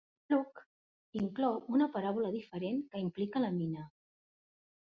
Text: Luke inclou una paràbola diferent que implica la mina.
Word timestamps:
Luke 0.33 0.63
inclou 1.19 1.59
una 1.79 1.89
paràbola 1.97 2.33
diferent 2.39 2.81
que 2.95 3.03
implica 3.05 3.43
la 3.47 3.53
mina. 3.63 3.89